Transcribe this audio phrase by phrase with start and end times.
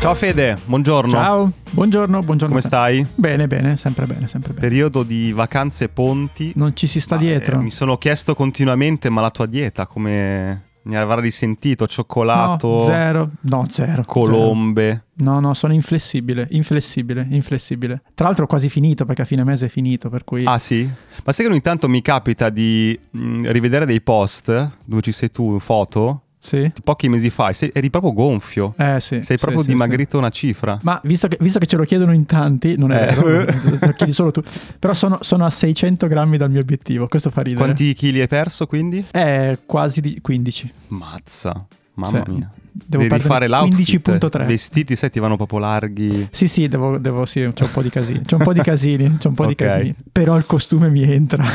[0.00, 1.10] Ciao Fede, buongiorno.
[1.10, 2.54] Ciao, buongiorno, buongiorno.
[2.54, 3.06] Come stai?
[3.14, 4.66] Bene, bene, sempre bene, sempre bene.
[4.66, 6.52] Periodo di vacanze e ponti.
[6.56, 7.58] Non ci si sta Ma, dietro.
[7.58, 11.86] eh, mi sono chiesto continuamente, ma la tua dieta come ne avrà risentito?
[11.86, 13.30] Cioccolato, No, zero.
[13.42, 14.02] No, zero.
[14.06, 14.88] colombe.
[14.88, 15.30] zero.
[15.32, 18.00] No, no, sono inflessibile, inflessibile, inflessibile.
[18.14, 20.44] Tra l'altro ho quasi finito perché a fine mese è finito, per cui...
[20.46, 20.88] Ah sì?
[21.24, 24.46] Ma sai che ogni tanto mi capita di mh, rivedere dei post
[24.86, 26.72] dove ci sei tu, foto, Sì?
[26.82, 28.72] pochi mesi fa, eri proprio gonfio.
[28.78, 29.20] Eh sì.
[29.22, 30.78] sei proprio sì, dimagrito una cifra.
[30.82, 33.14] Ma visto che, visto che ce lo chiedono in tanti, non è Eh.
[33.14, 34.42] vero, lo chiedi solo tu.
[34.78, 37.62] Però sono, sono a 600 grammi dal mio obiettivo, questo fa ridere.
[37.62, 39.04] Quanti chili hai perso quindi?
[39.10, 40.72] Eh, quasi di 15.
[40.88, 41.54] Mazza,
[41.94, 42.30] mamma Sì.
[42.32, 42.50] mia.
[42.72, 44.08] Devo Devi rifare l'outfit.
[44.08, 44.42] 15.3.
[44.42, 46.28] I vestiti, sai, ti vanno proprio larghi.
[46.30, 48.22] Sì, sì, devo, devo sì, c'è un po' di casini.
[48.22, 49.48] C'è un po' di casini, c'è un po' Ok.
[49.48, 49.94] di casini.
[50.10, 51.44] Però il costume mi entra.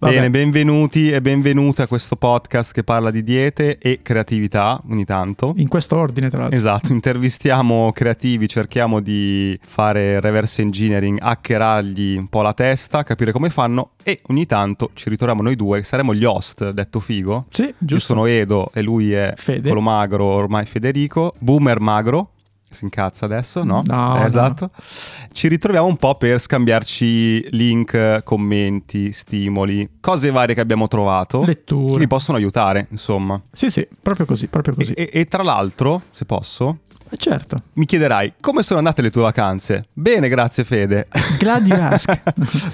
[0.00, 0.14] Vabbè.
[0.14, 5.52] Bene, benvenuti e benvenute a questo podcast che parla di diete e creatività ogni tanto.
[5.58, 6.56] In questo ordine, tra l'altro.
[6.56, 13.50] Esatto, intervistiamo creativi, cerchiamo di fare reverse engineering, hackerargli un po' la testa, capire come
[13.50, 17.44] fanno e ogni tanto ci ritroviamo noi due, saremo gli host, detto figo.
[17.50, 18.14] Sì, Io giusto.
[18.14, 19.60] sono Edo e lui è Fede.
[19.60, 22.30] quello magro, ormai Federico, boomer magro.
[22.70, 23.82] Si incazza adesso, no?
[23.84, 24.70] No, Eh, no, esatto.
[25.32, 31.46] Ci ritroviamo un po' per scambiarci link, commenti, stimoli, cose varie che abbiamo trovato che
[31.46, 31.98] Letture.
[31.98, 33.40] mi possono aiutare, insomma.
[33.50, 34.92] Sì, sì, proprio così, proprio così.
[34.92, 36.78] E, e tra l'altro, se posso,
[37.10, 37.60] Eh, certo.
[37.72, 39.86] mi chiederai come sono andate le tue vacanze?
[39.92, 41.08] Bene, grazie Fede.
[41.40, 42.20] Glad you ask.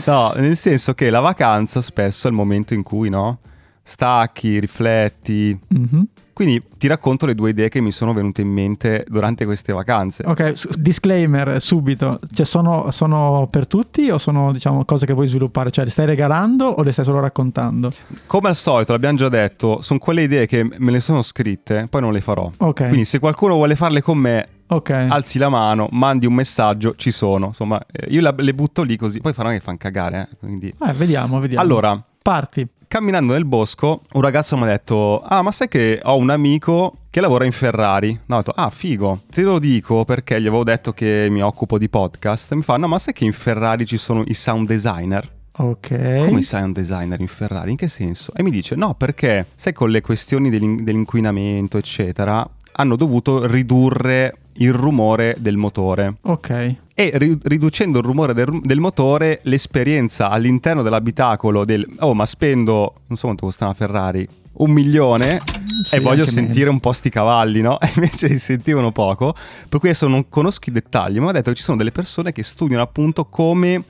[0.07, 3.39] no, nel senso che la vacanza spesso è il momento in cui, no?
[3.83, 5.59] Stacchi, rifletti.
[5.69, 6.07] Mhm.
[6.37, 10.23] Quindi ti racconto le due idee che mi sono venute in mente durante queste vacanze.
[10.27, 12.21] Ok, disclaimer subito.
[12.31, 15.71] Cioè, sono, sono per tutti o sono, diciamo, cose che vuoi sviluppare?
[15.71, 17.91] Cioè, le stai regalando o le stai solo raccontando?
[18.27, 22.03] Come al solito, l'abbiamo già detto, sono quelle idee che me le sono scritte, poi
[22.03, 22.51] non le farò.
[22.59, 22.87] Ok.
[22.89, 24.91] Quindi se qualcuno vuole farle con me, ok.
[24.91, 27.47] alzi la mano, mandi un messaggio, ci sono.
[27.47, 30.29] Insomma, eh, io la- le butto lì così, poi faranno che fanno cagare.
[30.33, 30.69] eh, Quindi...
[30.69, 31.63] Eh, vediamo, vediamo.
[31.65, 32.67] Allora, Parti.
[32.89, 36.97] camminando nel bosco, un ragazzo mi ha detto: Ah, ma sai che ho un amico
[37.09, 38.19] che lavora in Ferrari?
[38.27, 39.21] No, ho detto: Ah, figo.
[39.31, 42.53] Te lo dico perché gli avevo detto che mi occupo di podcast.
[42.55, 45.35] Mi fa: No, ma sai che in Ferrari ci sono i sound designer?
[45.59, 46.25] Ok.
[46.27, 47.71] Come i sound designer in Ferrari?
[47.71, 48.33] In che senso?
[48.35, 54.35] E mi dice: No, perché sai, con le questioni dell'in- dell'inquinamento, eccetera, hanno dovuto ridurre
[54.55, 56.17] il rumore del motore.
[56.23, 56.75] Ok.
[56.99, 62.95] E ri- riducendo il rumore del, del motore, l'esperienza all'interno dell'abitacolo del oh, ma spendo
[63.09, 64.27] non so quanto costa una Ferrari,
[64.59, 65.43] un milione
[65.85, 66.71] Sì, e voglio sentire meno.
[66.73, 67.79] un po' sti cavalli, no?
[67.85, 69.35] E invece si sentivano poco.
[69.69, 71.93] Per cui adesso non conosco i dettagli, ma mi ha detto che ci sono delle
[71.93, 73.83] persone che studiano appunto come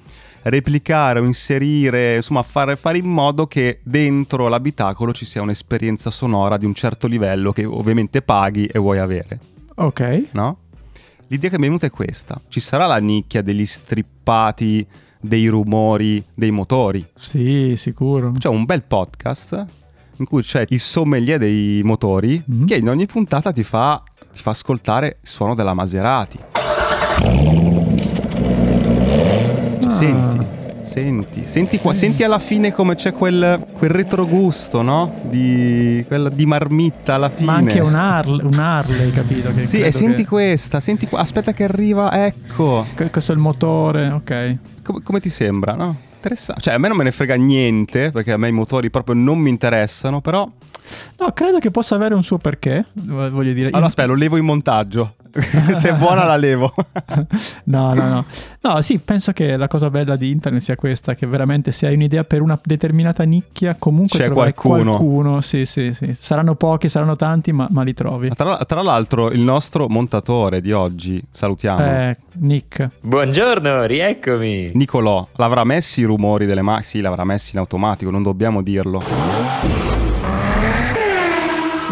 [0.43, 6.57] replicare o inserire, insomma, fare, fare in modo che dentro l'abitacolo ci sia un'esperienza sonora
[6.57, 9.39] di un certo livello che ovviamente paghi e vuoi avere
[9.77, 10.29] Ok.
[10.33, 10.59] no?
[11.29, 12.41] L'idea che mi è venuta è questa.
[12.49, 14.87] Ci sarà la nicchia degli strippati
[15.21, 17.05] dei rumori dei motori.
[17.17, 18.33] Sì, sicuro.
[18.39, 19.65] C'è un bel podcast
[20.19, 22.67] in cui c'è il sommelier dei motori Mhm.
[22.67, 26.39] che in ogni puntata ti fa, ti fa ascoltare il suono della Maserati.
[29.85, 29.91] Ah.
[29.91, 30.47] Senti,
[30.87, 31.99] senti, senti, qua, Sì.
[31.99, 35.13] senti alla fine come c'è quel, quel retrogusto, no?
[35.29, 37.47] Di, quella di marmitta alla fine.
[37.47, 39.53] Ma anche un, Harley, un Harley, capito?
[39.53, 42.87] Che Sì, e senti che- questa, senti qua, aspetta che arriva, ecco.
[42.95, 44.57] que- Questo è il motore, ok.
[44.83, 45.97] Com- come ti sembra, no?
[46.17, 46.63] Interessante.
[46.63, 49.39] Cioè, a me non me ne frega niente, perché a me i motori proprio non
[49.39, 50.49] mi interessano, però...
[51.19, 53.69] No, credo che possa avere un suo perché, vo- voglio dire.
[53.71, 55.15] Allora, aspetta, lo levo in montaggio.
[55.73, 56.73] Se è buona la levo.
[57.65, 58.25] No, no, no.
[58.61, 61.95] No, sì, penso che la cosa bella di internet sia questa, che veramente se hai
[61.95, 64.97] un'idea per una determinata nicchia, comunque C'è qualcuno.
[64.97, 65.41] qualcuno.
[65.41, 66.15] Sì, sì, sì.
[66.19, 68.31] Saranno pochi, saranno tanti, ma, ma li trovi.
[68.31, 72.89] Tra, tra l'altro, il nostro montatore di oggi, salutiamo, Eh, Nick.
[73.01, 74.71] Buongiorno, rieccomi.
[74.75, 76.85] Nicolò, l'avrà messi i rumori delle macchine?
[76.87, 80.06] Sì, l'avrà messi in automatico, non dobbiamo dirlo.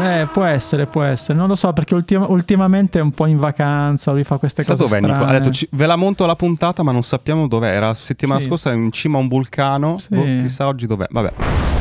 [0.01, 1.39] Eh, può essere, può essere.
[1.39, 4.73] Non lo so, perché ultima- ultimamente è un po' in vacanza, lui fa queste Sa
[4.73, 5.15] cose dov'è Nicolò?
[5.15, 5.39] Ha strane.
[5.39, 7.69] detto, "Ci- ve la monto la puntata, ma non sappiamo dov'è.
[7.73, 8.47] Era settimana Sì.
[8.47, 9.99] scorsa in cima a un vulcano.
[9.99, 10.09] Sì.
[10.15, 11.07] Boh, chissà oggi dov'è.
[11.11, 11.74] Vabbè.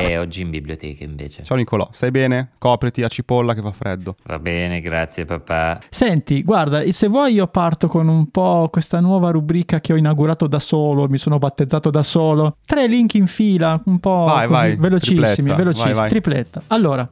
[0.00, 1.42] E oggi in biblioteca invece.
[1.42, 2.50] Ciao Nicolò, stai bene?
[2.58, 4.14] Copriti a cipolla che fa freddo.
[4.24, 5.80] Va bene, grazie papà.
[5.90, 10.46] Senti, guarda, se vuoi io parto con un po' questa nuova rubrica che ho inaugurato
[10.46, 12.56] da solo, mi sono battezzato da solo.
[12.64, 16.08] Tre link in fila, un po' Vai, così, vai, velocissimi, tripletta, velocissimi, vai, vai.
[16.08, 16.62] tripletta.
[16.68, 17.08] Allora,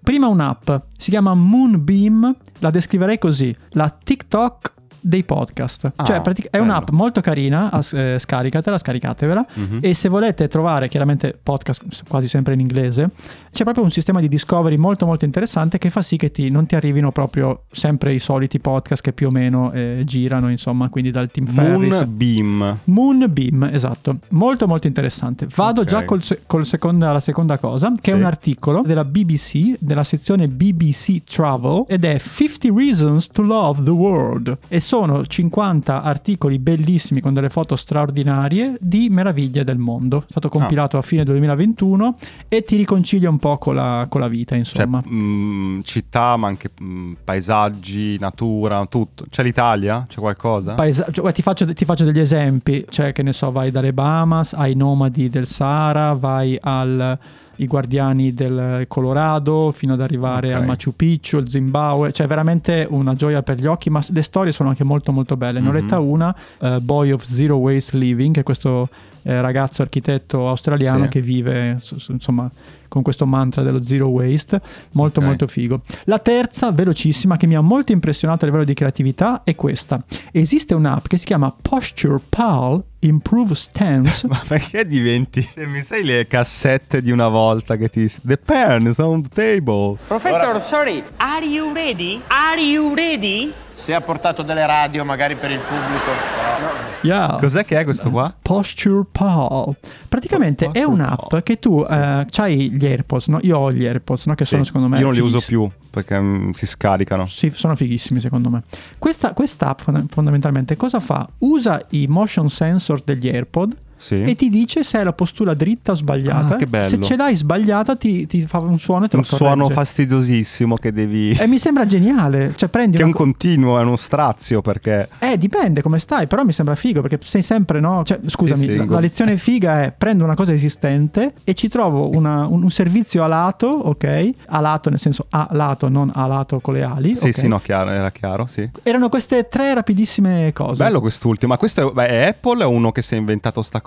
[0.00, 5.92] prima un'app, si chiama Moonbeam, la descriverei così, la TikTok dei podcast.
[5.96, 6.64] Ah, cioè, pratic- è bello.
[6.64, 9.46] un'app molto carina, eh, scaricatela, scaricatevela.
[9.54, 9.78] Mhm.
[9.82, 13.10] E se volete trovare chiaramente podcast quasi sempre in inglese,
[13.50, 16.66] C'è proprio un sistema di discovery molto molto interessante che fa sì che ti, non
[16.66, 21.10] ti arrivino proprio sempre i soliti podcast che più o meno eh, girano, insomma, quindi
[21.10, 21.98] dal Team Ferris.
[22.00, 22.78] Moonbeam.
[22.84, 24.18] Moonbeam, esatto.
[24.30, 25.46] Molto molto interessante.
[25.54, 25.86] Vado Ok.
[25.86, 28.20] già col col seconda, alla seconda cosa, che è Sì.
[28.20, 33.90] un articolo della BBC, della sezione BBC Travel, ed è 50 Reasons to Love the
[33.90, 34.58] World.
[34.68, 40.18] E sono 50 articoli bellissimi con delle foto straordinarie di meraviglie del mondo.
[40.20, 42.14] È stato compilato a fine 2021
[42.48, 45.00] e ti riconcilia un po' con la, con la vita, Cioè, insomma.
[45.02, 49.24] mh, città, ma anche mh, paesaggi, natura, tutto.
[49.30, 50.04] C'è l'Italia?
[50.06, 50.74] C'è qualcosa?
[50.74, 53.92] Paesa- cioè, guarda, ti, faccio, ti faccio degli esempi, cioè che ne so, vai dalle
[53.94, 57.18] Bahamas ai nomadi del Sahara, vai al
[57.60, 60.54] i guardiani del Colorado fino ad arrivare Ok.
[60.60, 64.52] al Machu Picchu, il Zimbabwe, cioè veramente una gioia per gli occhi, ma le storie
[64.52, 65.58] sono anche molto molto belle.
[65.58, 65.76] Ne ho Mhm.
[65.76, 68.88] letta una, eh, Boy of Zero Waste Living, che è questo
[69.24, 71.08] eh, ragazzo architetto australiano Sì.
[71.10, 72.48] che vive insomma
[72.88, 74.60] con questo mantra dello zero waste,
[74.92, 75.26] molto Ok.
[75.26, 75.80] molto figo.
[76.04, 80.02] La terza, velocissima, che mi ha molto impressionato a livello di creatività è questa.
[80.32, 84.26] Esiste un'app che si chiama Posture Pal Improve Stance.
[84.28, 85.40] Ma perché diventi?
[85.42, 88.10] Se mi sai le cassette di una volta che ti.
[88.24, 89.96] The pen is on the table.
[90.08, 92.20] Professor, sorry, are you ready?
[92.26, 93.52] Are you ready?
[93.68, 96.04] Se ha portato delle radio magari per il pubblico.
[96.06, 97.36] però- Yeah.
[97.38, 98.34] Cos'è che è questo qua?
[98.42, 99.76] Posture Pal.
[100.08, 101.42] Praticamente è Posture un'app Pal.
[101.44, 103.38] che tu eh, c'hai gli AirPods, no?
[103.42, 104.34] Io ho gli AirPods, no?
[104.34, 107.26] Che sono Sì, secondo me Io non li uso più perché mm, si scaricano.
[107.26, 108.62] Sì, sono fighissimi secondo me.
[108.98, 109.34] Questa
[109.76, 111.28] fonda- fondamentalmente cosa fa?
[111.38, 114.22] Usa i motion sensor degli AirPod Sì.
[114.22, 116.56] e ti dice se hai la postura dritta o sbagliata.
[116.56, 116.82] Ah.
[116.84, 119.54] Se ce l'hai sbagliata ti, ti fa un suono e te un lo corregge.
[119.60, 121.32] suono fastidiosissimo che devi.
[121.32, 122.52] E mi sembra geniale.
[122.56, 125.08] Cioè prendi che è un co- continuo, è uno strazio perché.
[125.18, 128.02] Eh, dipende come stai, però mi sembra figo perché sei sempre, no?
[128.04, 131.54] Cioè, scusami, Sì, sì, la, go- la lezione figa è prendo una cosa esistente e
[131.54, 134.30] ci trovo una- un, un servizio a lato, ok?
[134.46, 137.16] A lato nel senso a lato, non a lato con le ali.
[137.16, 137.34] Sì, ok?
[137.34, 138.68] sì, no, chiaro, era chiaro, sì.
[138.82, 140.82] Erano queste tre rapidissime cose.
[140.82, 141.52] Bello quest'ultimo.
[141.52, 143.86] Ma questo è, beh, è Apple o è uno che si è inventato sta cosa?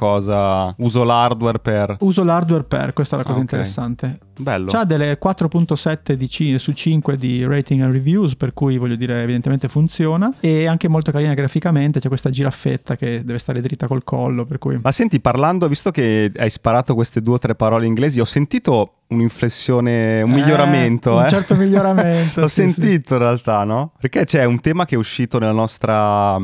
[0.78, 1.98] Uso l'hardware per.
[2.00, 3.52] Uso l'hardware per, questa è la cosa Ah, ok.
[3.52, 4.20] interessante.
[4.42, 4.72] Bello.
[4.72, 9.22] C'ha delle 4.7 di ci- su 5 di rating and reviews, per cui voglio dire,
[9.22, 10.34] evidentemente funziona.
[10.40, 12.00] E anche molto carina graficamente.
[12.00, 14.46] C'è questa giraffetta che deve stare dritta col collo.
[14.46, 14.80] Per cui.
[14.82, 18.94] Ma senti, parlando, visto che hai sparato queste due o tre parole inglesi, ho sentito
[19.10, 21.16] un'inflessione, un Eh, miglioramento.
[21.18, 21.30] un eh.
[21.30, 22.72] certo miglioramento, L'ho sì, sì.
[22.82, 23.92] sentito in realtà, no?
[24.00, 26.38] Perché c'è un tema che è uscito nella nostra...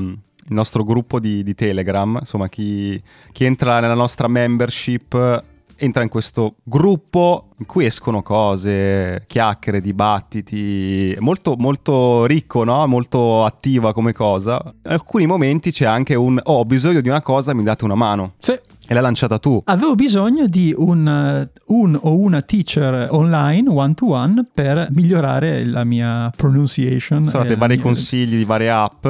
[0.47, 3.01] il nostro gruppo di, di Telegram, insomma chi,
[3.31, 9.81] chi entra nella nostra membership eh, entra in questo gruppo in cui escono cose, chiacchiere,
[9.81, 12.85] dibattiti, molto, molto ricco, no?
[12.88, 14.61] molto attiva come cosa.
[14.85, 17.95] In alcuni momenti c'è anche un oh, ho bisogno di una cosa, mi date una
[17.95, 18.33] mano.
[18.39, 18.51] Sì.
[18.89, 19.61] E l'hai lanciata tu.
[19.65, 25.65] Avevo bisogno di un, eh, un o una teacher online one to one per migliorare
[25.65, 27.23] la mia pronunciation.
[27.25, 29.05] Sono e dati la vari mia- consigli di varie app.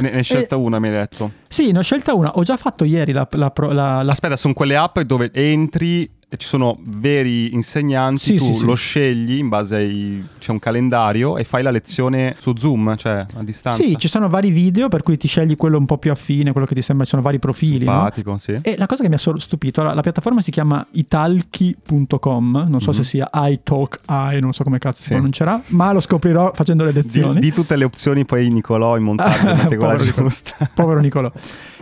[0.00, 1.30] Ne, ne hai scelta Eh, una, mi hai detto.
[1.48, 2.30] Sì, ne ho scelta una.
[2.36, 6.10] Ho già fatto ieri la, la, la- la- Aspetta, sono quelle app dove entri e
[6.36, 8.64] ci sono veri insegnanti, Sì, tu sì, sì.
[8.64, 10.24] lo scegli in base ai...
[10.38, 13.82] c'è un calendario e fai la lezione su Zoom, cioè a distanza.
[13.82, 16.66] Sì, ci sono vari video per cui ti scegli quello un po' più affine, quello
[16.66, 17.84] che ti sembra, ci sono vari profili.
[17.84, 17.92] no?
[17.92, 18.58] Simpatico, sì.
[18.62, 22.92] E la cosa che mi ha stupito, la, la piattaforma si chiama italki.com, non so
[22.92, 25.08] se sia iTalkI, non so come cazzo si.
[25.08, 25.12] Sì.
[25.14, 27.40] pronuncerà, ma lo scoprirò facendo le Di, lezioni.
[27.40, 30.22] di tutte le opzioni poi Nicolò in montaggio mette quella Povero Nicolò.
[30.28, 30.70] giusta.
[30.74, 31.32] Povero Nicolò.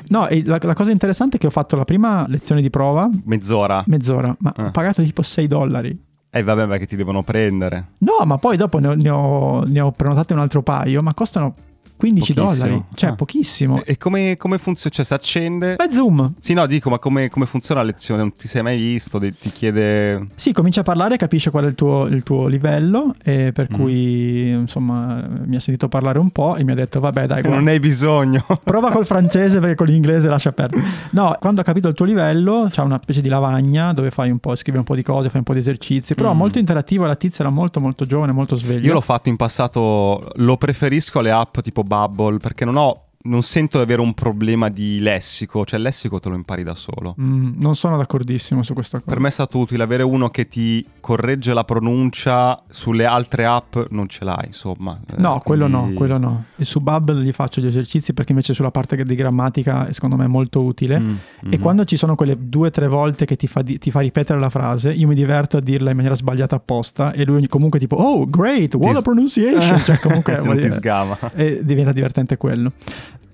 [0.08, 3.82] No, la, la cosa interessante è che ho fatto la prima lezione di prova, Mezz'ora.
[3.86, 4.66] mezz'ora, ma Ah.
[4.66, 6.06] ho pagato tipo 6 dollari.
[6.30, 7.92] E vabbè, ma che ti devono prendere.
[7.98, 11.14] No, ma poi dopo ne ho, ne ho- ne ho prenotate un altro paio, ma
[11.14, 11.54] costano
[11.98, 12.64] 15 Pochissimo.
[12.66, 13.14] dollari, cioè Ah.
[13.14, 13.84] pochissimo.
[13.84, 14.94] E come, come funziona?
[14.94, 15.74] Cioè, si accende...
[15.76, 16.32] È Zoom.
[16.40, 18.22] Sì, no, dico, ma come, come funziona la lezione?
[18.22, 19.18] Non ti sei mai visto?
[19.18, 20.28] Ti chiede...
[20.36, 23.74] Sì, comincia a parlare, capisce qual è il tuo, il tuo livello, e per Mm.
[23.74, 27.58] cui insomma mi ha sentito parlare un po' e mi ha detto vabbè dai, guarda,
[27.58, 28.44] Non hai bisogno.
[28.62, 30.82] prova col francese perché con l'inglese lascia perdere.
[31.10, 34.38] No, quando ha capito il tuo livello c'è una specie di lavagna dove fai un
[34.38, 36.36] po', scrivi un po' di cose, fai un po' di esercizi, però Mm.
[36.36, 38.86] molto interattivo, la tizia era molto molto giovane, molto sveglia.
[38.86, 43.42] Io l'ho fatto in passato, lo preferisco alle app tipo Bubble perché non ho, non
[43.42, 47.14] sento di avere un problema di lessico, cioè il lessico te lo impari da solo.
[47.20, 49.10] Mm, non sono d'accordissimo su questa cosa.
[49.10, 53.76] Per me è stato utile avere uno che ti corregge la pronuncia, sulle altre app
[53.90, 54.98] non ce l'hai, insomma.
[55.08, 56.44] Eh, No, quello no, quello no.
[56.56, 60.16] E su Bubble gli faccio gli esercizi perché invece sulla parte di grammatica è secondo
[60.16, 60.98] me molto utile.
[60.98, 61.14] Mm,
[61.50, 61.60] E mm.
[61.60, 64.38] quando ci sono quelle due o tre volte che ti fa, di- ti fa ripetere
[64.38, 67.96] la frase, io mi diverto a dirla in maniera sbagliata apposta e lui comunque tipo,
[67.96, 71.16] oh great, what Ti a pronunciation, cioè comunque Se non ti sgama.
[71.34, 72.72] e diventa divertente quello.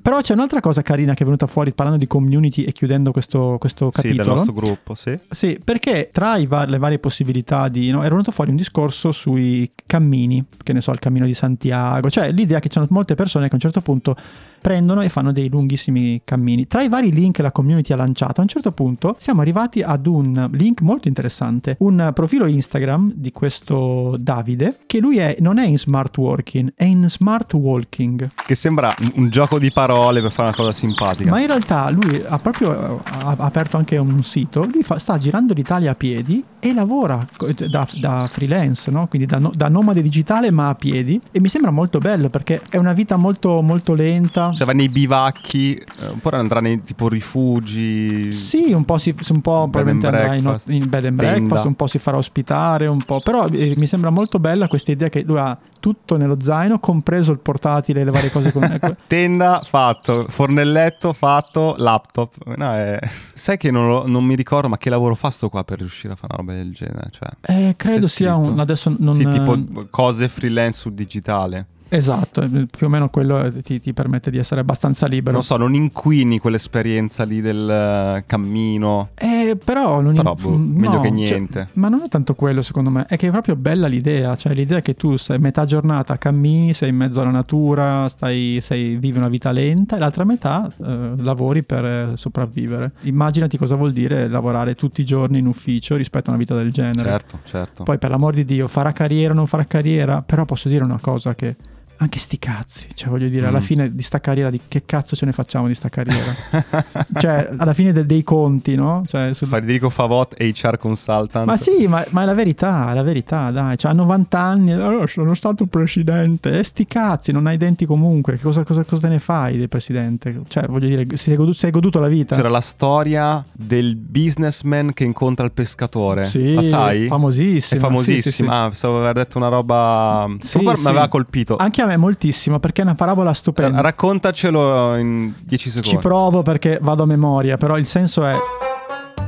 [0.04, 3.56] Però c'è un'altra cosa carina che è venuta fuori parlando di community e chiudendo questo,
[3.58, 4.34] questo Sì, del capitolo.
[4.34, 5.18] nostro gruppo, sì.
[5.30, 7.90] Sì, perché tra i va- le varie possibilità di...
[7.90, 12.10] No, era venuto fuori un discorso sui cammini, che ne so, il cammino di Santiago,
[12.10, 14.14] cioè l'idea che ci sono molte persone che a un certo punto
[14.60, 16.66] prendono e fanno dei lunghissimi cammini.
[16.66, 19.80] Tra i vari link che la community ha lanciato, a un certo punto siamo arrivati
[19.80, 25.56] ad un link molto interessante, un profilo Instagram di questo Davide, che lui è, non
[25.58, 28.30] è in smart working, è in smart walking.
[28.34, 31.30] Che sembra un, un gioco di parole per fare una cosa simpatica.
[31.30, 35.54] Ma in realtà lui ha proprio ha aperto anche un sito, lui fa- sta girando
[35.54, 39.06] l'Italia a piedi e lavora co- da, da freelance, no?
[39.06, 42.62] quindi da, no- da nomade digitale ma a piedi e mi sembra molto bello perché
[42.68, 44.52] è una vita molto, molto lenta.
[44.54, 48.32] Cioè va nei bivacchi, eh, un po' andrà nei tipo rifugi.
[48.32, 51.36] Sì, un po', si, un po' probabilmente andrà in, in bed and Tenda.
[51.36, 53.20] breakfast, un po' si farà ospitare, un po'.
[53.20, 57.30] Però eh, mi sembra molto bella questa idea che lui ha tutto nello zaino, compreso
[57.30, 58.96] il portatile e le varie cose con ecco.
[59.06, 62.36] Tenda fatto, fornelletto fatto, laptop.
[62.56, 62.98] No, è-
[63.34, 66.14] Sai che non, lo- non mi ricordo, ma che lavoro fa sto qua per riuscire
[66.14, 67.10] a fare una roba del genere?
[67.10, 68.58] Cioè, Eh, credo sia un...
[68.58, 69.14] Adesso non...
[69.14, 69.58] sì, tipo
[69.90, 71.66] cose freelance su digitale.
[71.88, 75.34] Esatto, eh, più o meno quello eh, ti, ti permette di essere abbastanza libero.
[75.34, 79.10] Non so, non inquini quell'esperienza lì del eh, cammino.
[79.14, 81.68] Eh, però non Però, boh, mm, meglio no, che cioè, niente.
[81.74, 84.34] ma non è tanto quello, secondo me, è che è proprio bella l'idea.
[84.36, 88.96] Cioè, l'idea che tu sei metà giornata cammini, sei in mezzo alla natura, stai, sei-
[88.96, 92.92] vivi una vita lenta, e l'altra metà eh, lavori per sopravvivere.
[93.02, 96.72] Immaginati cosa vuol dire lavorare tutti i giorni in ufficio rispetto a una vita del
[96.72, 97.08] genere.
[97.08, 97.82] Certo, certo.
[97.84, 100.98] Poi, per l'amor di Dio, farà carriera o non farà carriera, però posso dire una
[101.00, 101.56] cosa che.
[102.04, 103.62] Anche sti cazzi, cioè voglio dire, alla Mm.
[103.62, 106.34] fine di sta carriera, di che cazzo ce ne facciamo di sta carriera?
[107.18, 109.04] cioè, alla fine de- dei conti, no?
[109.06, 111.46] Cioè, sul- Federico Favot, HR consultant.
[111.46, 113.78] Ma sì, ma, ma è la verità, è la verità, dai.
[113.78, 116.58] Cioè, ha 90 anni, allora sono stato presidente.
[116.58, 118.38] E sti cazzi, non hai denti comunque.
[118.38, 120.42] Cosa, cosa, cosa ne fai del presidente?
[120.46, 122.36] Cioè, voglio dire, si è goduto, si è goduto la vita.
[122.36, 126.26] C'era la storia del businessman che incontra il pescatore.
[126.26, 127.06] Sì, la sai?
[127.06, 127.80] famosissima.
[127.80, 128.20] È famosissima.
[128.20, 128.46] Sì, sì, sì.
[128.46, 130.26] Ah, pensavo aver detto una roba.
[130.40, 130.64] Sì, sì.
[130.64, 131.56] mi aveva colpito.
[131.56, 133.78] Anche a me moltissimo, perché è una parabola stupenda.
[133.78, 135.88] Eh, Raccontacelo in 10 secondi.
[135.88, 138.36] Ci provo perché vado a memoria, però il senso è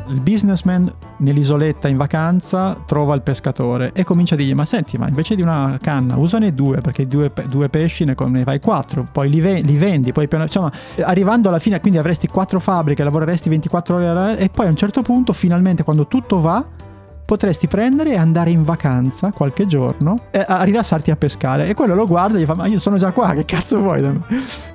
[0.08, 5.08] il businessman nell'isoletta in vacanza trova il pescatore e comincia a dirgli ma senti ma
[5.08, 9.08] invece di una canna usane due perché due, pe- due pesci ne, ne fai quattro
[9.10, 10.70] poi li, ve- li vendi poi piano- insomma
[11.00, 15.02] arrivando alla fine quindi avresti quattro fabbriche lavoreresti 24 ore e poi a un certo
[15.02, 16.64] punto finalmente quando tutto va
[17.26, 21.94] potresti prendere e andare in vacanza qualche giorno e a rilassarti a pescare e quello
[21.94, 24.74] lo guarda e gli fa ma io sono già qua che cazzo vuoi da me?"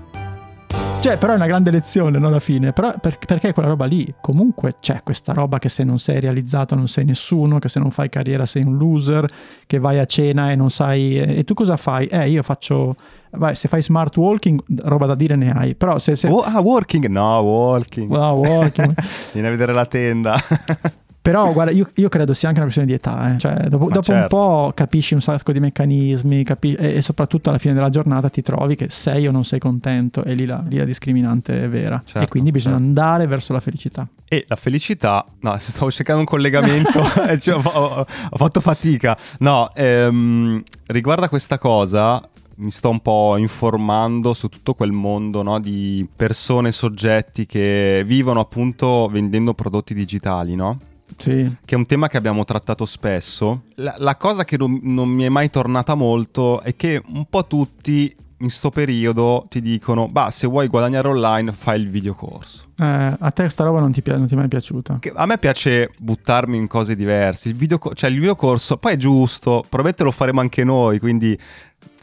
[1.02, 2.28] Cioè, però è una grande lezione, no?
[2.28, 2.74] Alla fine.
[2.74, 4.14] Però per- perché quella roba lì?
[4.22, 7.90] Comunque c'è questa roba che se non sei realizzato non sei nessuno, che se non
[7.90, 9.28] fai carriera sei un loser,
[9.66, 11.18] che vai a cena e non sai...
[11.18, 12.06] E tu cosa fai?
[12.06, 12.94] Eh, io faccio...
[13.32, 15.74] Vai, se fai smart walking, roba da dire ne hai.
[15.74, 16.16] Però se...
[16.16, 16.28] se...
[16.28, 17.08] Oh, ah, working?
[17.08, 18.08] No, walking.
[18.08, 18.94] Wow, walking.
[19.34, 20.36] Vieni a vedere la tenda.
[21.22, 23.38] Però guarda, io, io credo sia anche una questione di età, eh.
[23.38, 24.28] cioè dopo, dopo un certo.
[24.36, 28.42] po' capisci un sacco di meccanismi capi- e, e soprattutto alla fine della giornata ti
[28.42, 32.02] trovi che sei o non sei contento e lì la, lì la discriminante è vera
[32.04, 32.90] Certo, e quindi bisogna certo.
[32.90, 34.08] andare verso la felicità.
[34.28, 37.00] E la felicità, no, stavo cercando un collegamento,
[37.30, 39.16] e cioè, ho, ho- ho fatto fatica.
[39.40, 42.20] No, ehm, riguardo a questa cosa,
[42.56, 48.40] mi sto un po' informando su tutto quel mondo no, di persone, soggetti che vivono
[48.40, 50.80] appunto vendendo prodotti digitali, no?
[51.18, 53.64] Sì, Che è un tema che abbiamo trattato spesso.
[53.76, 57.46] La, la cosa che non, non mi è mai tornata molto è che un po'
[57.46, 62.66] tutti in sto periodo ti dicono, bah, se vuoi guadagnare online fai il videocorso.
[62.78, 64.98] Eh, a te sta roba non ti, pi- non ti è mai piaciuta.
[65.00, 67.50] Che a me piace buttarmi in cose diverse.
[67.50, 71.38] Il video, cioè il videocorso, poi è giusto, probabilmente lo faremo anche noi, quindi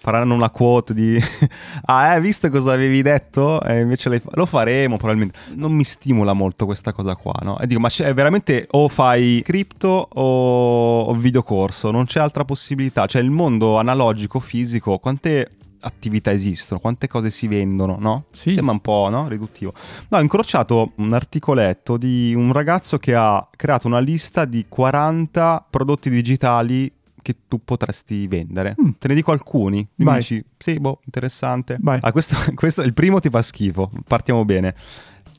[0.00, 1.18] faranno una quote di
[1.86, 3.60] ah, eh, visto cosa avevi detto?
[3.62, 5.38] E invece le- lo faremo probabilmente.
[5.54, 7.58] Non mi stimola molto questa cosa qua, no?
[7.58, 13.06] E dico, ma c'è veramente o fai cripto o, o videocorso, non c'è altra possibilità.
[13.06, 15.50] Cioè il mondo analogico, fisico, quante
[15.80, 18.24] attività esistono, quante cose si vendono, no?
[18.32, 18.52] Sì.
[18.52, 19.28] Sembra un po', no?
[19.28, 19.72] Riduttivo.
[20.08, 25.66] No, ho incrociato un articoletto di un ragazzo che ha creato una lista di 40
[25.70, 26.90] prodotti digitali
[27.28, 28.74] che tu potresti vendere.
[28.80, 28.90] Mm.
[28.98, 29.86] Te ne dico alcuni.
[29.96, 31.76] Mi dici, sì, boh, interessante.
[32.00, 33.90] Ah, questo, questo- il primo ti fa schifo.
[34.06, 34.74] Partiamo bene.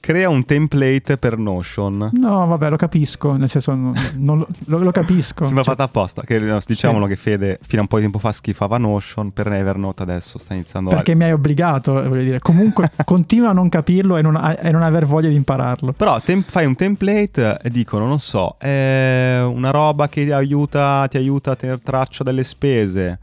[0.02, 2.10] Crea un template per Notion.
[2.14, 5.44] No, vabbè, lo capisco, nel senso, non, non lo, lo- capisco.
[5.44, 6.22] Sembra Cioè, fatta apposta.
[6.24, 7.10] Che, diciamolo Sì.
[7.12, 10.54] che Fede fino a un po' di tempo fa schifava Notion per Evernote, adesso sta
[10.54, 10.96] iniziando a...
[10.96, 12.40] perché mi hai obbligato, eh, voglio dire.
[12.40, 15.92] Comunque, continua a non capirlo e non, a- e non aver voglia di impararlo.
[15.94, 21.08] Però tem- fai un template e dicono, non so, è una roba che ti aiuta,
[21.10, 23.20] ti aiuta a tenere traccia delle spese.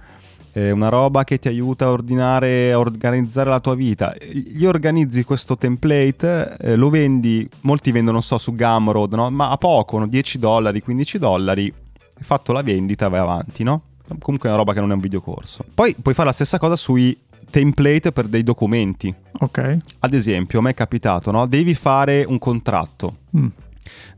[0.57, 4.15] È una roba che ti aiuta a ordinare, a organizzare la tua vita.
[4.19, 9.31] Gli organizzi questo template, eh, lo vendi, molti vendono, non so, su Gumroad, no?
[9.31, 10.07] ma a poco, no?
[10.07, 13.83] 10 dollari, 15 dollari, hai fatto la vendita, vai avanti, no?
[14.21, 15.65] Comunque è una roba che non è un videocorso.
[15.75, 17.15] Poi puoi fare la stessa cosa sui
[17.51, 19.15] template per dei documenti.
[19.41, 19.77] Ok.
[19.99, 21.47] Ad esempio, a me è capitato, no?
[21.47, 23.47] Devi fare un contratto, Mm.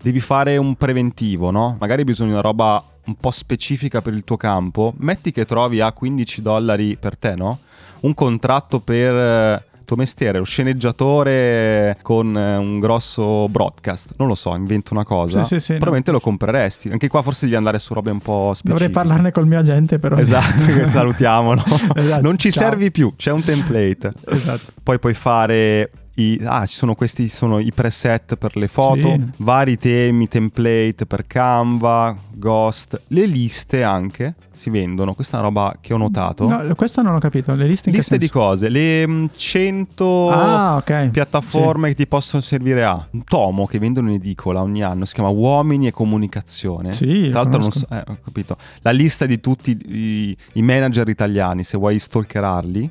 [0.00, 1.76] devi fare un preventivo, no?
[1.80, 4.92] Magari bisogna una roba un po' specifica per il tuo campo.
[4.98, 7.58] Metti che trovi a 15 dollari per te, no?
[8.00, 14.12] Un contratto per eh, tuo mestiere, lo sceneggiatore con eh, un grosso broadcast.
[14.18, 15.42] Non lo so, invento una cosa.
[15.42, 15.78] Sì, sì, sì, no.
[15.78, 16.90] Probabilmente lo compreresti.
[16.90, 18.68] Anche qua forse devi andare su robe un po' specifiche.
[18.72, 20.16] Dovrei parlarne col mio agente, però.
[20.28, 21.64] Esatto, che salutiamolo.
[21.94, 22.64] Esatto, Non ci ciao.
[22.68, 24.12] servi più, c'è un template.
[24.26, 24.72] Esatto.
[24.82, 29.22] Poi puoi fare i, ah, ci sono questi sono i preset per le foto, Sì.
[29.38, 35.14] vari temi, template per Canva, Ghost, le liste anche si vendono.
[35.14, 36.48] Questa è una roba che ho notato.
[36.48, 37.54] No, questa non ho capito.
[37.54, 41.10] Le liste liste di cose, le mm, 100 Ah, ok.
[41.10, 45.14] piattaforme che ti possono servire a un tomo che vendono in edicola ogni anno, si
[45.14, 46.90] chiama Uomini e Comunicazione.
[46.92, 48.56] Sì, Tra l'altro non so, eh, ho capito.
[48.82, 52.90] La lista di tutti i, i manager italiani, se vuoi stalkerarli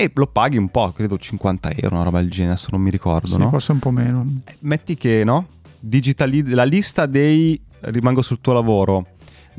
[0.00, 2.90] e lo paghi un po', credo 50 euro, una roba del genere, adesso non mi
[2.90, 3.50] ricordo, Sì, no?
[3.50, 4.24] forse un po' meno.
[4.60, 5.46] Metti che, no?
[5.80, 9.06] Digitali- la lista dei rimango sul tuo lavoro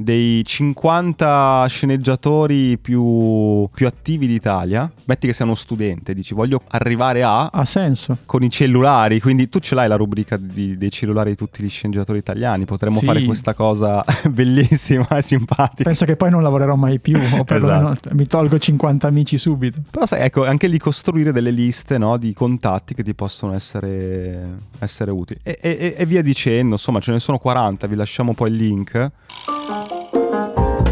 [0.01, 7.21] dei 50 sceneggiatori più, più attivi d'Italia, metti che sei uno studente, dici voglio arrivare
[7.23, 8.19] a Ha senso.
[8.25, 11.69] con i cellulari, quindi tu ce l'hai la rubrica di- dei cellulari di tutti gli
[11.69, 13.05] sceneggiatori italiani, potremmo Sì.
[13.05, 15.83] fare questa cosa bellissima e simpatica.
[15.83, 19.81] Penso che poi non lavorerò mai più, o perlomeno mi tolgo 50 amici subito.
[19.91, 24.59] Però sai, ecco, anche lì costruire delle liste no, di contatti che ti possono essere,
[24.79, 25.41] essere utili.
[25.43, 29.11] E, e- e via dicendo, insomma, ce ne sono 40, vi lasciamo poi il link.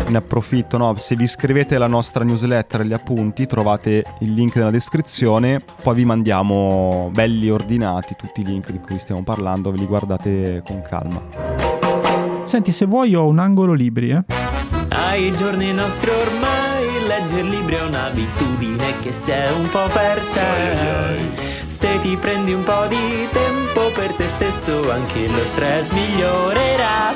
[0.09, 0.95] Ne approfitto, no?
[0.97, 6.05] se vi iscrivete alla nostra newsletter gli appunti trovate il link nella descrizione, poi vi
[6.05, 11.21] mandiamo belli ordinati tutti i link di cui stiamo parlando, ve li guardate con calma.
[12.43, 14.23] Senti, se vuoi ho un angolo libri, eh.
[14.89, 20.41] Ai giorni nostri ormai leggere libri è un'abitudine che si è un po' persa.
[21.65, 27.13] Se ti prendi un po' di tempo per te stesso anche lo stress migliorerà,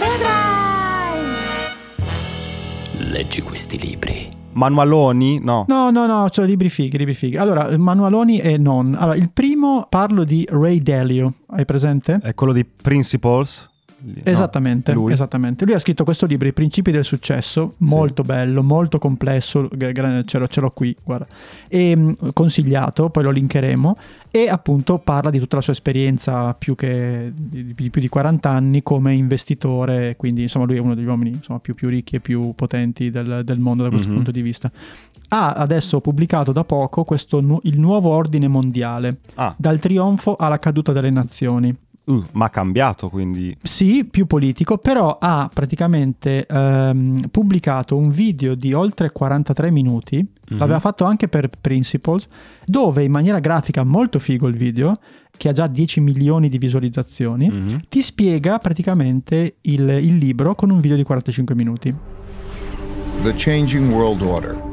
[3.12, 4.30] Leggi questi libri.
[4.54, 5.38] Manualoni?
[5.40, 5.66] No.
[5.68, 7.36] No, no, no, cioè libri fighi, libri fighi.
[7.36, 8.96] Allora, manualoni e non.
[8.98, 12.20] Allora, il primo parlo di Ray Dalio, hai presente?
[12.24, 13.71] È quello di Principles?
[14.04, 14.22] Lì, no?
[14.24, 15.14] Esattamente, Lui?
[15.14, 15.66] esattamente.
[15.66, 19.70] Lui ha scritto questo libro, I principi del successo, molto bello, molto complesso,
[20.26, 21.28] ce l'ho, ce l'ho qui, guarda.
[21.68, 23.98] E, mh, consigliato, poi lo linkeremo,
[24.32, 28.50] e appunto parla di tutta la sua esperienza più, che, di, di più di 40
[28.50, 32.20] anni come investitore, quindi insomma lui è uno degli uomini insomma, più, più ricchi e
[32.22, 34.16] più potenti del, del mondo da questo Mhm.
[34.16, 34.72] punto di vista.
[35.34, 40.92] Ha adesso pubblicato da poco questo, il nuovo ordine mondiale, Ah, dal trionfo alla caduta
[40.92, 41.74] delle nazioni.
[42.06, 43.56] Uh, ma ha cambiato quindi.
[43.62, 50.18] Sì, più politico, però ha praticamente ehm, pubblicato un video di oltre 43 minuti,
[50.52, 50.58] Mhm.
[50.58, 52.28] l'aveva fatto anche per Principles,
[52.66, 54.96] dove in maniera grafica molto figo il video,
[55.38, 57.82] che ha già 10 milioni di visualizzazioni, Mhm.
[57.90, 61.94] ti spiega praticamente il, il libro con un video di 45 minuti.
[63.24, 64.71] The Changing World Order.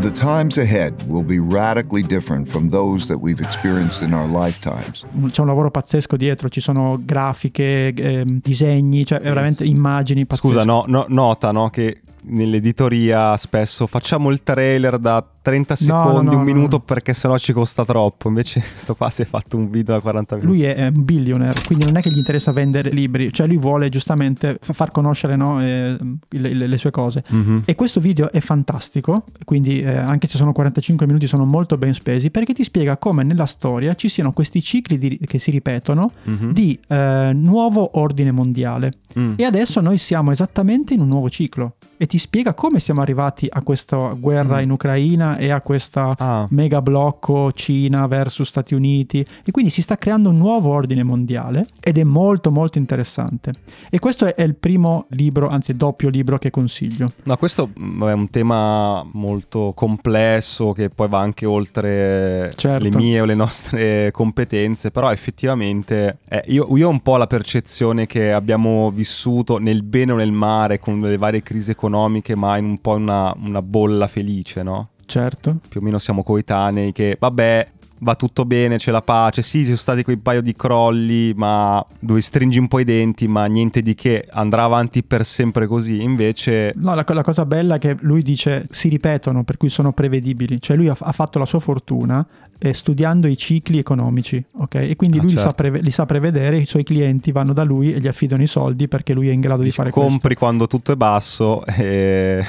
[0.00, 5.04] The times ahead will be radically different from those that we've experienced in our lifetimes.
[5.30, 10.48] C'è un lavoro pazzesco dietro, ci sono grafiche, ehm, disegni, cioè veramente immagini pazzesche.
[10.48, 16.06] Scusa, no, no- nota no, che nell'editoria spesso facciamo il trailer da 30 No, no,
[16.06, 16.44] secondi, no, un no.
[16.54, 18.28] minuto perché sennò ci costa troppo.
[18.28, 20.56] Invece questo qua si è fatto un video da 40 minuti.
[20.56, 23.90] Lui è un billionaire, quindi non è che gli interessa vendere libri, cioè lui vuole
[23.90, 25.96] giustamente fa- far conoscere no, eh,
[26.30, 27.22] le, le- le sue cose.
[27.28, 27.62] Mhm.
[27.66, 31.92] E questo video è fantastico, quindi eh, anche se sono 45 minuti sono molto ben
[31.92, 36.10] spesi, perché ti spiega come nella storia ci siano questi cicli di- che si ripetono
[36.24, 36.52] Mhm.
[36.52, 38.92] di eh, nuovo ordine mondiale.
[39.18, 39.34] Mm.
[39.36, 43.46] E adesso noi siamo esattamente in un nuovo ciclo e ti spiega come siamo arrivati
[43.50, 44.62] a questa guerra Mm.
[44.62, 49.82] in Ucraina e a questa Ah, mega blocco Cina versus Stati Uniti e quindi si
[49.82, 53.52] sta creando un nuovo ordine mondiale ed è molto molto interessante
[53.90, 58.12] e questo è, il primo libro anzi doppio libro che consiglio no, questo mm, è
[58.12, 62.82] un tema molto complesso che poi va anche oltre Certo.
[62.82, 67.26] le mie o le nostre competenze, però effettivamente eh, io, io ho un po' la
[67.26, 72.56] percezione che abbiamo vissuto nel bene o nel male con le varie crisi economiche, ma
[72.56, 74.88] in un po' una, una bolla felice, no?
[75.06, 77.68] Certo più o meno siamo coetanei, che vabbè,
[78.00, 79.42] va tutto bene, c'è la pace.
[79.42, 83.26] Sì, ci sono stati quei paio di crolli, ma dove stringi un po' i denti,
[83.26, 86.02] ma niente di che, andrà avanti per sempre così.
[86.02, 89.92] Invece No, la, la cosa bella è che lui dice si ripetono, per cui sono
[89.92, 90.60] prevedibili.
[90.60, 92.24] Cioè lui ha, ha fatto la sua fortuna
[92.72, 94.74] studiando i cicli economici, ok?
[94.76, 95.56] E quindi Ah, lui li, sa certo.
[95.56, 98.88] preve- li sa prevedere, i suoi clienti vanno da lui e gli affidano i soldi
[98.88, 102.44] perché lui è in grado di dici, fare compri quando tutto è basso e,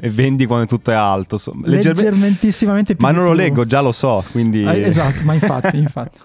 [0.00, 1.36] e vendi quando tutto è alto.
[1.36, 1.52] Questo.
[1.64, 4.64] leggermente- Leggermentissimamente più Ma di non lo leggo, già lo so, quindi...
[4.66, 6.18] Ah, esatto, ma infatti, infatti.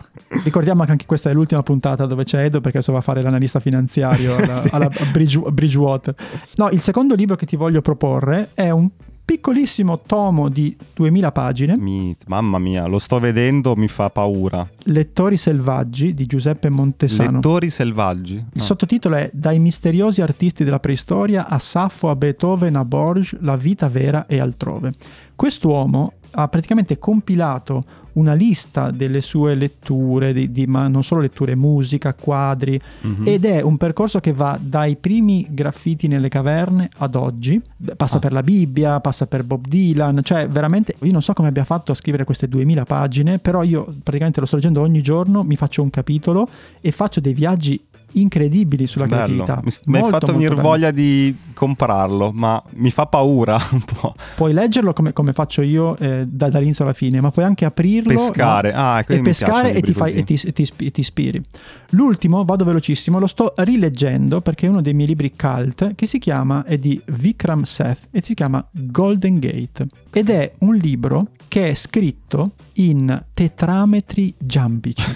[0.43, 3.21] Ricordiamo che anche questa è l'ultima puntata dove c'è Edo perché adesso va a fare
[3.21, 4.69] l'analista finanziario alla, Sì.
[4.71, 6.15] alla Bridge- Bridgewater.
[6.55, 8.89] No, il secondo libro che ti voglio proporre è un
[9.31, 14.65] piccolissimo tomo di 2000 pagine, Mi- mamma mia, lo sto vedendo, mi fa paura.
[14.83, 17.31] Lettori selvaggi di Giuseppe Montesano.
[17.33, 18.35] Lettori selvaggi.
[18.35, 18.63] Il No.
[18.63, 23.89] sottotitolo è Dai misteriosi artisti della preistoria a Saffo, a Beethoven, a Borges, la vita
[23.89, 24.93] vera e altrove.
[25.35, 27.83] Quest'uomo ha praticamente compilato
[28.17, 33.23] una lista delle sue letture, di- di- ma non solo letture, musica, quadri, Mhm.
[33.27, 37.61] ed è un percorso che va dai primi graffiti nelle caverne ad oggi,
[37.95, 38.19] passa Ah.
[38.19, 41.91] per la Bibbia, passa per Bob Dylan, cioè veramente io non so come abbia fatto
[41.91, 45.81] a scrivere queste 2000 pagine, però io praticamente lo sto leggendo ogni giorno, mi faccio
[45.83, 46.49] un capitolo
[46.81, 47.79] e faccio dei viaggi
[48.13, 49.43] incredibili sulla Bello.
[49.43, 49.61] creatività.
[49.63, 54.13] Mi, mi hai fatto venire voglia di comprarlo, ma mi fa paura un po'.
[54.35, 58.13] Puoi leggerlo come, come faccio io eh, da- dall'inizio alla fine, ma puoi anche aprirlo
[58.13, 58.71] Pescare.
[58.71, 58.77] no?
[58.79, 61.41] Ah, e pescare e ti, fai, e, ti, e ti ispi- ti ispiri.
[61.91, 66.19] L'ultimo, vado velocissimo, lo sto rileggendo perché è uno dei miei libri cult che si
[66.19, 71.69] chiama, è di Vikram Seth e si chiama Golden Gate ed è un libro che
[71.69, 75.05] è scritto in tetrametri giambici.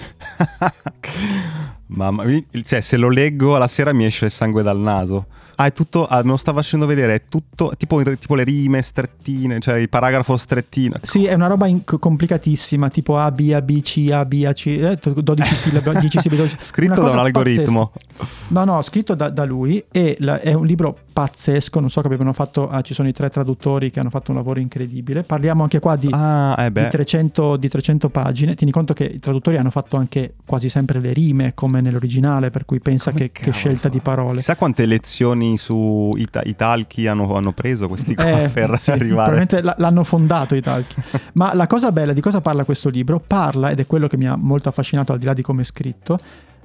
[1.94, 5.26] Mamma mia, cioè, se lo leggo alla sera mi esce il sangue dal naso.
[5.56, 6.06] Ah, è tutto.
[6.06, 7.14] Ah, me lo sta facendo vedere.
[7.14, 7.72] È tutto.
[7.76, 10.96] Tipo, tipo le rime strettine, cioè il paragrafo strettino.
[11.02, 14.52] Sì, è una roba in- complicatissima, tipo A, B, A, B, C, A, B, A,
[14.54, 16.36] C, eh, 12 sillabe, 10 sillabe.
[16.42, 16.56] 12.
[16.64, 17.92] Scritto da un algoritmo.
[18.16, 18.48] pazzesca.
[18.48, 22.06] No, no, scritto da, da lui e la- è un libro pazzesco, non so che
[22.08, 25.22] abbiano fatto, ah, ci sono i tre traduttori che hanno fatto un lavoro incredibile.
[25.22, 26.88] Parliamo anche qua di, Ah, eh di beh.
[26.88, 28.54] 300, di 300 pagine.
[28.54, 32.64] Tieni conto che i traduttori hanno fatto anche quasi sempre le rime come nell'originale, per
[32.64, 33.88] cui pensa che, che scelta fa?
[33.88, 34.36] di parole.
[34.38, 39.36] Chissà quante lezioni su Ita- Italchi hanno, hanno preso questi qua Eh, per sì, arrivare.
[39.36, 40.94] Probabilmente l'hanno fondato i talchi.
[41.34, 43.20] Ma la cosa bella di cosa parla questo libro?
[43.24, 45.64] Parla, ed è quello che mi ha molto affascinato al di là di come è
[45.64, 46.18] scritto,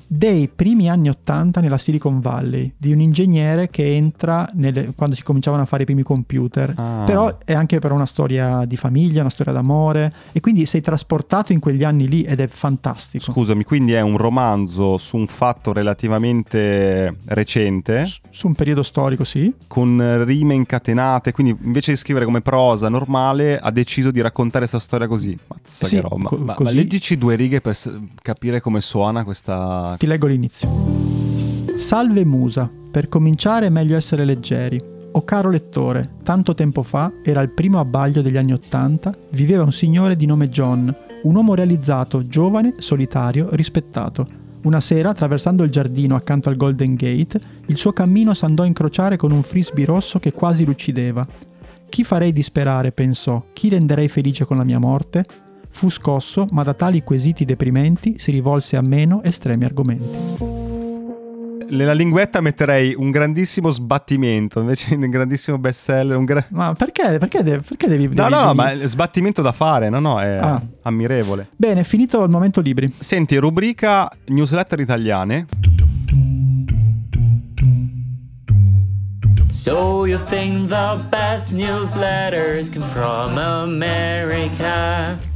[0.10, 5.24] dei primi anni 80 nella Silicon Valley, di un ingegnere che entra nelle- quando si
[5.24, 6.74] cominciavano a fare i primi computer.
[6.78, 7.04] Ah.
[7.06, 11.52] Però è anche però una storia di famiglia, una storia d'amore, e quindi sei trasportato
[11.54, 13.32] in quegli anni lì ed è fantastico.
[13.32, 19.24] Scusami, quindi è un romanzo su un fatto relativamente recente, S- Su un periodo storico,
[19.24, 19.54] sì.
[19.68, 24.80] con rime incatenate, quindi invece di scrivere come prosa normale ha deciso di raccontare questa
[24.80, 25.38] storia così.
[25.48, 26.24] Mazza Sì, che roba.
[26.24, 27.92] co- ma, ma leggici due righe per s-
[28.22, 29.96] capire come suona questa...
[29.98, 30.70] Ti leggo l'inizio.
[31.74, 34.80] Salve musa, per cominciare è meglio essere leggeri.
[35.14, 39.72] O caro lettore, tanto tempo fa, era il primo abbaglio degli anni Ottanta, viveva un
[39.72, 44.28] signore di nome John, un uomo realizzato, giovane, solitario, rispettato.
[44.66, 49.18] Una sera, attraversando il giardino accanto al Golden Gate, il suo cammino s'andò a incrociare
[49.18, 51.26] con un frisbee rosso che quasi lo uccideva.
[51.90, 55.24] Chi farei disperare, pensò, chi renderei felice con la mia morte?
[55.78, 60.18] Fu scosso, ma da tali quesiti deprimenti si rivolse a meno estremi argomenti.
[61.70, 67.44] Nella linguetta metterei un grandissimo sbattimento, invece un grandissimo bestseller, un gra- Ma perché, perché,
[67.44, 68.08] de- perché devi...
[68.08, 70.60] No, devi- no, no, devi- ma sbattimento da fare, no, no, è Ah.
[70.82, 71.50] ammirevole.
[71.56, 72.92] Bene, finito il momento libri.
[72.98, 75.46] Senti, rubrica newsletter italiane.
[79.50, 85.27] So you think the best newsletters come from America?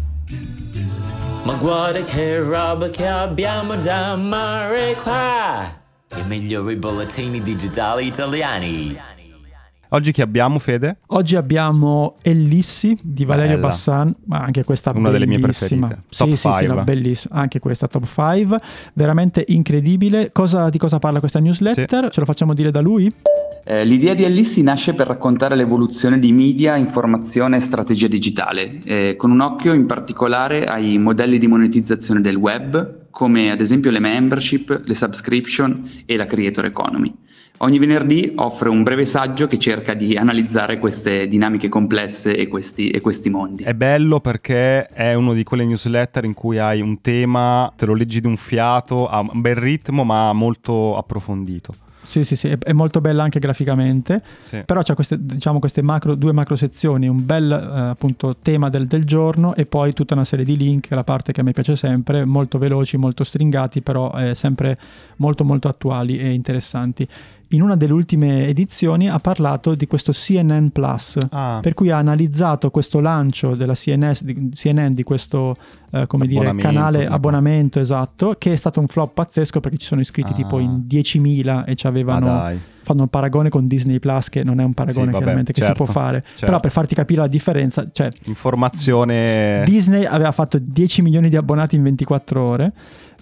[1.43, 5.81] Ma guarda che roba che abbiamo da amare qua!
[6.15, 9.20] I migliori bollettini digitali italiani.
[9.93, 10.99] Oggi chi abbiamo, Fede?
[11.07, 13.67] Oggi abbiamo Ellissi di Valerio Bella.
[13.67, 15.87] Bassan, ma anche questa Una delle mie bellissima.
[15.87, 16.07] preferite.
[16.09, 16.73] Sì, Top sì, sì, five.
[16.73, 17.35] no, bellissima.
[17.35, 18.57] Anche questa top 5,
[18.93, 20.31] veramente incredibile.
[20.31, 22.09] Cosa- di cosa parla questa newsletter?
[22.09, 23.13] Ce lo facciamo dire da lui?
[23.65, 29.15] Eh, l'idea di Ellissi nasce per raccontare l'evoluzione di media, informazione e strategia digitale, eh,
[29.17, 33.99] con un occhio in particolare ai modelli di monetizzazione del web, come ad esempio le
[33.99, 37.13] membership, le subscription e la creator economy.
[37.57, 42.89] Ogni venerdì offre un breve saggio che cerca di analizzare queste dinamiche complesse e questi,
[42.89, 43.63] e questi mondi.
[43.63, 47.93] È bello perché è uno di quelle newsletter in cui hai un tema, te lo
[47.93, 51.73] leggi di un fiato, ha un bel ritmo ma molto approfondito.
[52.03, 54.21] Sì, sì, sì, è, molto bella anche graficamente.
[54.39, 54.63] Sì.
[54.65, 58.87] Però c'è queste, diciamo, queste macro, due macro sezioni, un bel eh, appunto tema del,
[58.87, 61.75] del giorno e poi tutta una serie di link, la parte che a me piace
[61.75, 64.77] sempre, molto veloci, molto stringati, però eh, sempre
[65.17, 67.07] molto molto attuali e interessanti.
[67.53, 71.59] In una delle ultime edizioni ha parlato di questo CNN Plus, Ah.
[71.61, 75.55] per cui ha analizzato questo lancio della CNS, di, CNN di questo
[75.91, 77.13] eh, come dire, canale tipo.
[77.13, 80.35] abbonamento esatto, che è stato un flop pazzesco perché ci sono iscritti Ah.
[80.35, 84.63] tipo in 10.000 e ci avevano fanno un paragone con Disney Plus che non è
[84.63, 86.45] un paragone Sì, vabbè, chiaramente che certo, si può fare certo.
[86.45, 89.63] però per farti capire la differenza cioè Informazione...
[89.65, 92.71] Disney aveva fatto 10 milioni di abbonati in 24 ore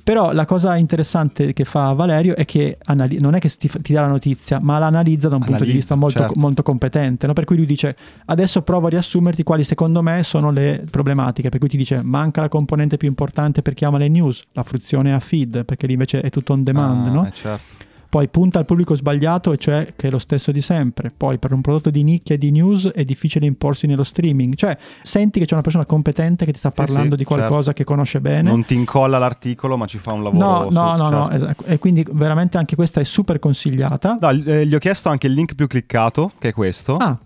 [0.09, 3.93] però la cosa interessante che fa Valerio è che anali- non è che ti, ti
[3.93, 6.39] dà la notizia ma la analizza da un punto di vista molto, certo.
[6.39, 7.33] molto competente no?
[7.33, 7.95] per cui lui dice
[8.25, 12.41] adesso provo a riassumerti quali secondo me sono le problematiche per cui ti dice manca
[12.41, 15.93] la componente più importante per chi ama le news la fruizione a feed perché lì
[15.93, 17.27] invece è tutto on demand Ah, no?
[17.27, 17.87] eh, certo.
[18.09, 21.11] Poi punta al pubblico sbagliato, e cioè che è lo stesso di sempre.
[21.15, 24.55] Poi per un prodotto di nicchia e di news è difficile imporsi nello streaming.
[24.55, 27.65] Cioè, senti che c'è una persona competente che ti sta Sì, parlando sì, di qualcosa
[27.65, 27.73] certo.
[27.73, 28.49] che conosce bene.
[28.49, 30.43] Non ti incolla l'articolo, ma ci fa un lavoro.
[30.43, 31.35] No, su- no, no, no, certo.
[31.35, 31.65] esatto.
[31.65, 34.17] e quindi veramente anche questa è super consigliata.
[34.19, 36.97] No, eh, gli ho chiesto anche il link più cliccato, che è questo.
[36.97, 37.17] Ah,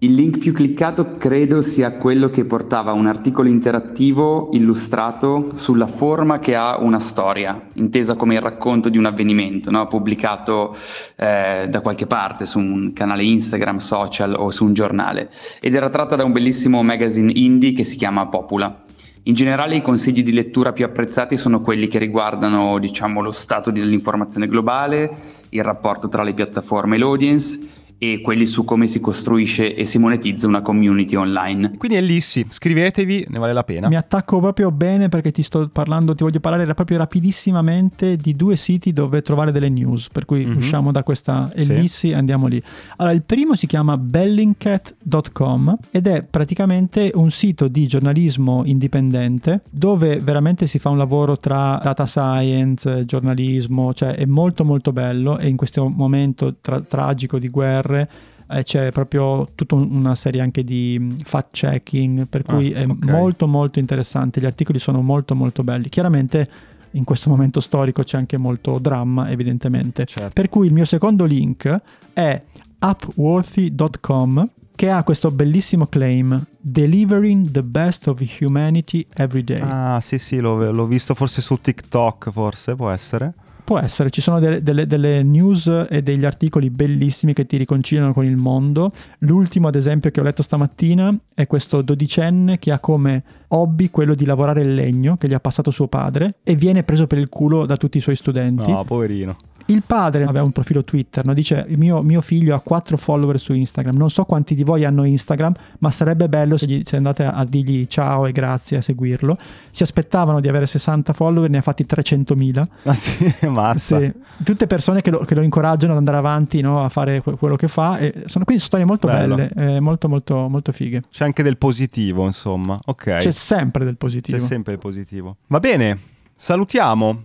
[0.00, 6.38] Il link più cliccato credo sia quello che portava un articolo interattivo illustrato sulla forma
[6.38, 9.88] che ha una storia, intesa come il racconto di un avvenimento, no?
[9.88, 10.76] pubblicato
[11.16, 15.30] eh, da qualche parte su un canale Instagram, social o su un giornale.
[15.60, 18.84] Ed era tratta da un bellissimo magazine indie che si chiama Popula.
[19.24, 23.72] In generale i consigli di lettura più apprezzati sono quelli che riguardano diciamo, lo stato
[23.72, 25.10] dell'informazione globale,
[25.48, 29.98] il rapporto tra le piattaforme e l'audience e quelli su come si costruisce e si
[29.98, 31.72] monetizza una community online.
[31.76, 32.46] Quindi è lì, sì.
[32.48, 33.88] Scrivetevi, ne vale la pena.
[33.88, 38.54] mi attacco proprio bene perché ti sto parlando, ti voglio parlare proprio rapidissimamente di due
[38.56, 40.08] siti dove trovare delle news.
[40.10, 40.56] Per cui Mhm.
[40.56, 41.62] usciamo da questa Sì.
[41.72, 42.62] ellissi e andiamo lì.
[42.96, 50.18] Allora, il primo si chiama bellingcat.com ed è praticamente un sito di giornalismo indipendente dove
[50.20, 55.48] veramente si fa un lavoro tra data science, giornalismo, cioè è molto molto bello e
[55.48, 60.64] in questo momento tra- tragico di guerre eh, c'è proprio tutta un- una serie anche
[60.64, 63.04] di mh, fact checking per cui Ah, è ok.
[63.04, 66.48] molto molto interessante gli articoli sono molto molto belli chiaramente
[66.92, 70.30] in questo momento storico c'è anche molto dramma evidentemente Certo.
[70.32, 71.80] per cui il mio secondo link
[72.14, 72.42] è
[72.80, 80.18] upworthy.com che ha questo bellissimo claim delivering the best of humanity every day Ah, sì,
[80.18, 83.34] sì, l'ho, l'ho visto forse su TikTok, forse, può essere.
[83.68, 88.14] Può essere, ci sono delle, delle- delle news e degli articoli bellissimi che ti riconciliano
[88.14, 88.90] con il mondo.
[89.18, 94.14] L'ultimo, ad esempio, che ho letto stamattina è questo dodicenne che ha come hobby quello
[94.14, 97.28] di lavorare il legno che gli ha passato suo padre e viene preso per il
[97.28, 98.70] culo da tutti i suoi studenti.
[98.70, 99.36] No, poverino.
[99.70, 101.34] Il padre aveva un profilo Twitter, no?
[101.34, 104.84] dice il mio, mio figlio ha 4 follower su Instagram, non so quanti di voi
[104.86, 108.78] hanno Instagram, ma sarebbe bello se, gli- se andate a, a dirgli ciao e grazie
[108.78, 109.36] a seguirlo.
[109.70, 112.62] Si aspettavano di avere 60 follower, ne ha fatti 300.000.
[112.84, 113.98] Ah, sì, mazza.
[114.00, 114.10] Sì,
[114.42, 117.56] tutte persone che lo, che lo incoraggiano ad andare avanti no, a fare que- quello
[117.56, 117.98] che fa.
[117.98, 119.34] E sono quindi storie molto Bello.
[119.34, 121.02] belle, eh, molto, molto, molto fighe.
[121.10, 122.78] C'è anche del positivo, insomma.
[122.86, 123.18] Ok.
[123.18, 124.38] C'è sempre del C'è positivo.
[124.38, 125.36] sempre il positivo.
[125.48, 125.98] Va bene,
[126.34, 127.20] salutiamo.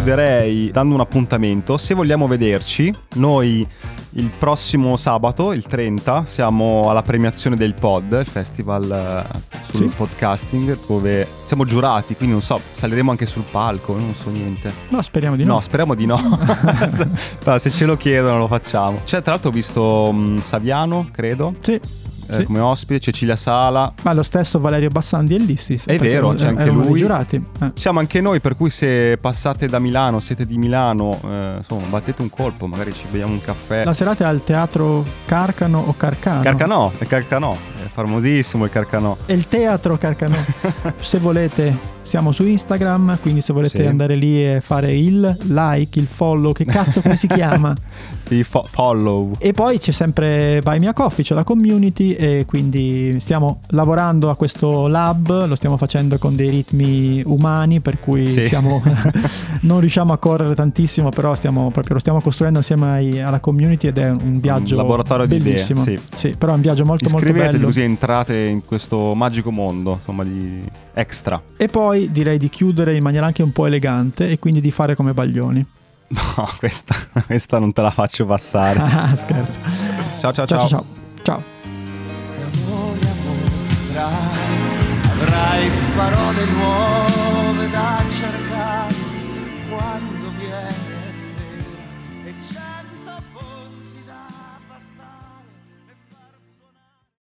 [0.00, 1.78] Chiuderei dando un appuntamento.
[1.78, 3.66] Se vogliamo vederci, noi
[4.10, 9.94] il prossimo sabato, il 30, siamo alla premiazione del pod, il festival eh, sul Sì.
[9.96, 14.70] podcasting, dove siamo giurati, quindi non so, saliremo anche sul palco, non so niente.
[14.90, 15.60] No, speriamo di No, no.
[15.62, 16.18] speriamo di no.
[17.56, 19.00] Se ce lo chiedono lo facciamo.
[19.02, 21.80] C'è tra l'altro ho visto mh, Saviano, credo, Sì,
[22.28, 22.44] eh, sì.
[22.44, 23.92] come ospite, Cecilia Sala.
[24.02, 25.86] Ma lo stesso Valerio Bassandi e Listis.
[25.86, 26.98] È vero, c'è anche lui.
[26.98, 27.42] giurati.
[27.60, 27.72] Eh.
[27.74, 32.22] Siamo anche noi, per cui se passate da Milano, siete di Milano, eh, insomma, battete
[32.22, 33.84] un colpo, magari ci beviamo un caffè.
[33.84, 36.42] La serata è al teatro Carcano o Carcano?
[36.42, 37.56] Carcanò, è Carcanò,
[37.86, 39.16] è famosissimo il Carcanò.
[39.24, 40.36] È il teatro Carcano.
[40.96, 43.86] se volete, siamo su Instagram, quindi se volete Sì.
[43.86, 47.74] andare lì e fare il like, il follow, che cazzo come si chiama?
[48.28, 49.32] Di fo- follow.
[49.38, 54.30] E poi c'è sempre Buy Me a Coffee, c'è la community e quindi stiamo lavorando
[54.30, 58.46] a questo lab, lo stiamo facendo con dei ritmi umani per cui Sì.
[58.46, 58.82] siamo,
[59.62, 63.86] non riusciamo a correre tantissimo, però stiamo proprio, lo stiamo costruendo insieme ai- alla community
[63.88, 65.84] ed è un viaggio laboratorio di idee, bellissimo.
[66.14, 66.34] sì.
[66.36, 67.70] però è un viaggio molto molto bello.
[67.76, 70.62] Così entrate in questo magico mondo, insomma, di
[70.94, 71.40] extra.
[71.58, 74.94] E poi direi di chiudere in maniera anche un po' elegante e quindi di fare
[74.94, 75.64] come Baglioni.
[76.08, 76.94] No, questa,
[77.26, 78.78] questa non te la faccio passare.
[78.80, 79.58] Ah, scherzo.
[80.20, 80.68] Ciao ciao Ciao ciao.
[80.68, 80.84] ciao
[81.22, 81.42] ciao.
[82.18, 87.15] Se amore amore avrai, avrai parole nuove